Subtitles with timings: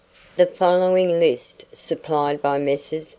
[0.35, 3.09] The following list, supplied by Messrs.